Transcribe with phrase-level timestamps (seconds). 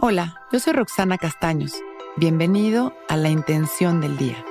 [0.00, 1.72] Hola, yo soy Roxana Castaños.
[2.16, 4.44] Bienvenido a La Intención del Día,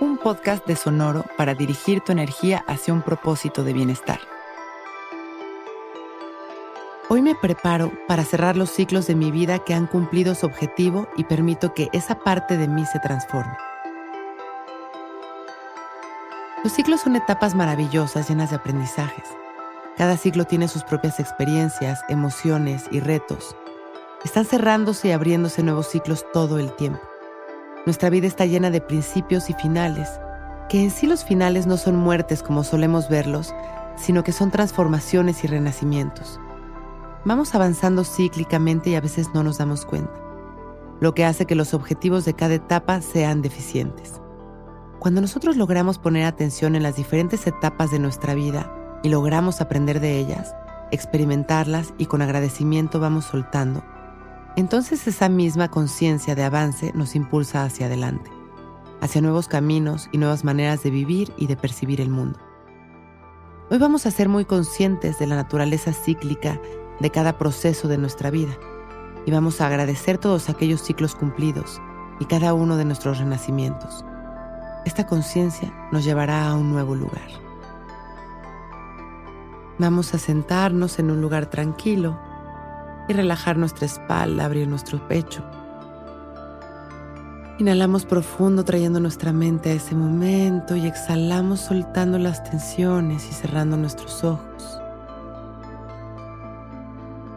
[0.00, 4.18] un podcast de Sonoro para dirigir tu energía hacia un propósito de bienestar.
[7.10, 11.06] Hoy me preparo para cerrar los ciclos de mi vida que han cumplido su objetivo
[11.18, 13.56] y permito que esa parte de mí se transforme.
[16.64, 19.28] Los ciclos son etapas maravillosas llenas de aprendizajes.
[19.98, 23.54] Cada ciclo tiene sus propias experiencias, emociones y retos
[24.24, 27.00] están cerrándose y abriéndose nuevos ciclos todo el tiempo.
[27.86, 30.08] Nuestra vida está llena de principios y finales,
[30.68, 33.54] que en sí los finales no son muertes como solemos verlos,
[33.96, 36.40] sino que son transformaciones y renacimientos.
[37.24, 40.12] Vamos avanzando cíclicamente y a veces no nos damos cuenta,
[41.00, 44.20] lo que hace que los objetivos de cada etapa sean deficientes.
[44.98, 50.00] Cuando nosotros logramos poner atención en las diferentes etapas de nuestra vida y logramos aprender
[50.00, 50.54] de ellas,
[50.90, 53.84] experimentarlas y con agradecimiento vamos soltando,
[54.56, 58.30] entonces esa misma conciencia de avance nos impulsa hacia adelante,
[59.00, 62.38] hacia nuevos caminos y nuevas maneras de vivir y de percibir el mundo.
[63.70, 66.60] Hoy vamos a ser muy conscientes de la naturaleza cíclica
[67.00, 68.56] de cada proceso de nuestra vida
[69.26, 71.80] y vamos a agradecer todos aquellos ciclos cumplidos
[72.18, 74.04] y cada uno de nuestros renacimientos.
[74.84, 77.28] Esta conciencia nos llevará a un nuevo lugar.
[79.78, 82.18] Vamos a sentarnos en un lugar tranquilo
[83.08, 85.42] y relajar nuestra espalda, abrir nuestro pecho.
[87.58, 93.76] Inhalamos profundo trayendo nuestra mente a ese momento y exhalamos soltando las tensiones y cerrando
[93.76, 94.80] nuestros ojos.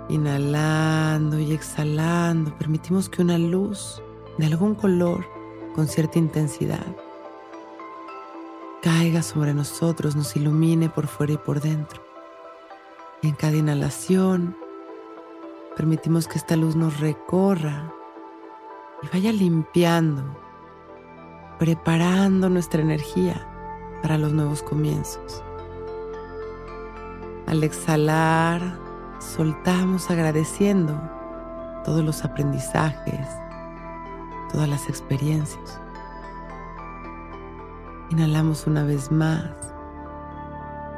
[0.09, 3.99] Inhalando y exhalando, permitimos que una luz
[4.37, 5.25] de algún color
[5.73, 6.85] con cierta intensidad
[8.81, 12.03] caiga sobre nosotros, nos ilumine por fuera y por dentro.
[13.21, 14.55] Y en cada inhalación
[15.75, 17.93] Permitimos que esta luz nos recorra
[19.01, 20.21] y vaya limpiando,
[21.59, 23.47] preparando nuestra energía
[24.01, 25.41] para los nuevos comienzos.
[27.47, 28.61] Al exhalar,
[29.19, 31.01] soltamos agradeciendo
[31.85, 33.27] todos los aprendizajes,
[34.51, 35.79] todas las experiencias.
[38.09, 39.49] Inhalamos una vez más.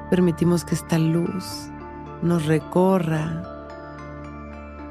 [0.10, 1.70] Permitimos que esta luz
[2.24, 3.53] nos recorra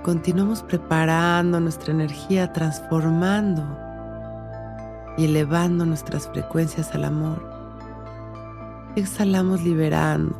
[0.03, 3.65] continuamos preparando nuestra energía, transformando
[5.17, 7.43] y elevando nuestras frecuencias al amor.
[8.97, 10.35] Exhalamos liberando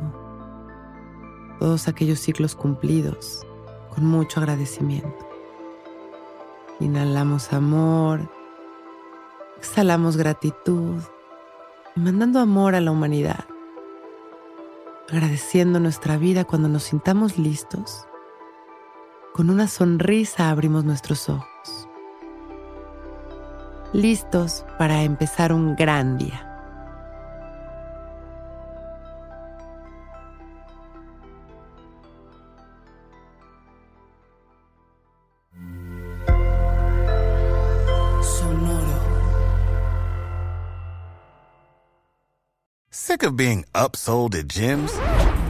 [1.59, 3.45] todos aquellos ciclos cumplidos
[3.93, 5.29] con mucho agradecimiento.
[6.79, 8.29] Inhalamos amor,
[9.57, 11.01] exhalamos gratitud
[11.95, 13.45] y mandando amor a la humanidad,
[15.09, 18.07] agradeciendo nuestra vida cuando nos sintamos listos
[19.33, 21.89] con una sonrisa abrimos nuestros ojos,
[23.91, 26.47] listos para empezar un gran día.
[38.21, 38.99] Sonoro.
[42.91, 44.93] Sick of being upsold at gyms?